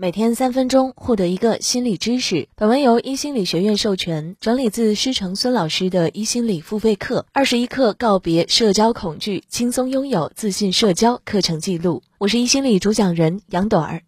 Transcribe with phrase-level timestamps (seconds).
[0.00, 2.48] 每天三分钟，获得一个心理知识。
[2.54, 12.02] 本文由一心理学院授权，整理自师承孙老师的一心理付费课《二十一课告别社交恐惧，轻松拥有自信社交》课程记录。
[12.16, 14.02] 我是一心理主讲人杨朵儿。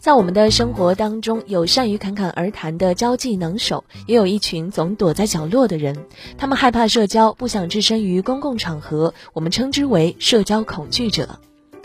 [0.00, 6.06] 在我们的生活当中，有善于侃侃而谈的交际能手，也有一群总躲在角落的人。
[6.38, 11.38] 他们害怕社交，不想置身于公共场合，我们称之为社交恐惧者。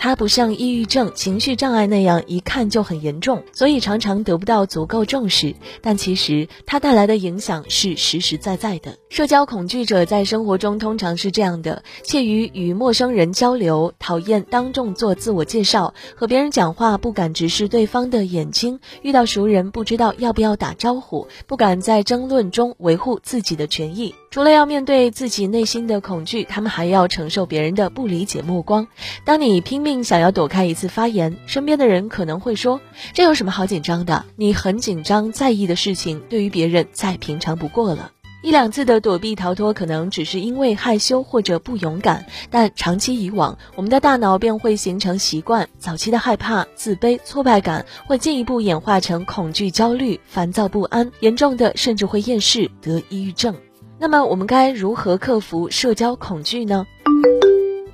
[0.03, 5.53] 他不像抑郁症、情绪障碍那样一看就很严重，所以常常得不到足够重视。
[5.79, 8.97] 但其实他带来的影响是实实在在的。
[9.09, 24.15] 社交恐惧者在生活中通常是这样的：怯于与陌生人交流，讨厌当众做自我介绍，和别人讲话不敢直视对方的眼睛，遇到熟人不知道要不要打招呼，不敢在争论中维护自己的权益。
[24.31, 28.87] 除了要面对自己内心的恐惧，他们还要承受别人的不理解目光。
[29.25, 32.79] 当你拼命想要躲开一次发言，身边的人可能会说
[33.11, 34.23] ：“这有什么好紧张的？
[34.37, 38.09] 你很紧张在意的事情，对于别人再平常不过了。”
[38.41, 45.67] 一两次的躲避逃脱，可能只是因为害羞或者不勇敢，但长期以往，我们的大脑便会形成习惯。
[45.77, 53.53] 早期的害怕、自卑、挫败感，会进一步演化成恐惧、焦虑、烦躁不安，严重的甚至会厌世、得抑郁症。
[54.01, 56.87] 那么我们该如何克服社交恐惧呢？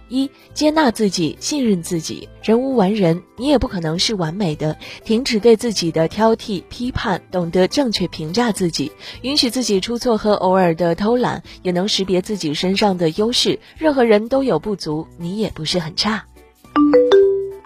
[0.07, 2.29] 一、接纳自己，信任自己。
[2.41, 4.77] 人无完人，你也不可能是完美的。
[5.03, 8.89] 停止对自己的挑剔、批判，懂得正确评价自己，
[9.21, 13.59] 允许自己出错和偶尔的偷懒，也能识别自己身上的优势。
[13.77, 16.23] 任何人都有不足，你也不是很差。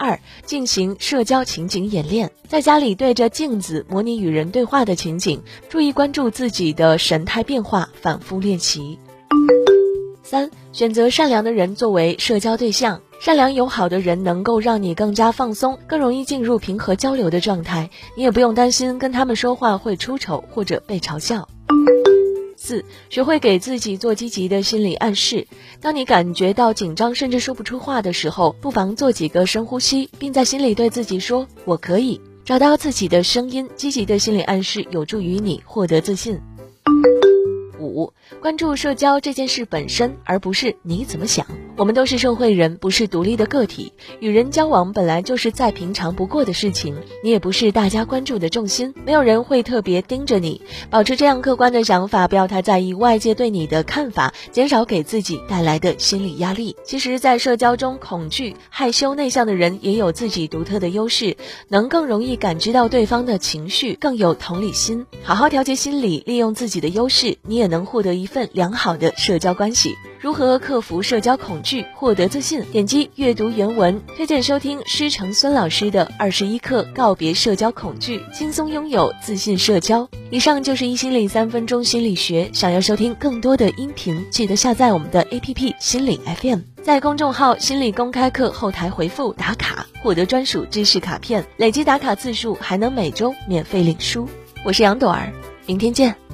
[0.01, 8.97] 二、进行社交情景演练，在家里对着镜子模拟与人对话的情景，注意关注自己的神态变化，反复练习。
[10.23, 21.47] 三、选择善良的人作为社交对象，善良友好的人能够让你更加放松，更容易进入平和交流的状态，你也不用担心跟他们说话会出丑或者被嘲笑。
[22.71, 25.45] 四，学会给自己做积极的心理暗示。
[25.81, 36.39] 当你感觉到紧张甚至说不出话的时候，不妨做几个深呼吸，并在心里对自己说：“我可以。”找到自己的声音，积极的心理暗示有助于你获得自信。
[37.91, 41.45] 五，关注社交这件事本身，而不是你怎么想。
[41.77, 43.93] 我们都是社会人，不是独立的个体。
[44.19, 50.61] 与人交往本来就是再平常不过的事情，你也不是大家关注的重心，没有人会特别盯着你。
[50.89, 56.75] 保持这样客观的想法，不要太在意外界对你的看法，减少给自己带来的心理压力。
[56.83, 61.35] 其实，在社交中，恐惧、害羞、内向的人也有自己独特的优势，
[61.67, 65.05] 能更容易感知到对方的情绪，更有同理心。
[65.23, 69.95] 好好调节心理，利用自己的优势，你也能获得一份良好的社交关系。
[70.19, 72.63] 如何克服社交恐惧，获得自信？
[72.71, 80.07] 点击阅读原文，推荐收听师承孙老师的二十一课告别社交恐惧，轻松拥有自信社交。
[80.29, 82.51] 以上就是一心理三分钟心理学。
[82.53, 94.29] 想要收听更多的音频，记得下载我们的 APP 心理 FM，在公众号心理公开课后台回复打卡，获得专属知识卡片，累积打卡次数还能每周免费领书。
[94.63, 95.33] 我是杨朵儿，
[95.65, 96.30] 明天见。